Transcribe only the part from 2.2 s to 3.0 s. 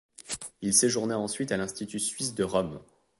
de Rome.